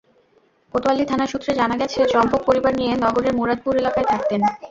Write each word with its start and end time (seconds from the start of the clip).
কোতোয়ালি 0.73 1.03
থানা 1.07 1.25
সূত্রে 1.27 1.51
জানা 1.55 1.75
গেছে, 1.81 1.99
চম্পক 2.13 2.41
পরিবার 2.47 2.73
নিয়ে 2.79 2.93
নগরের 3.03 3.33
মুরাদপুর 3.35 3.73
এলাকায় 3.81 4.07
থাকতেন। 4.11 4.41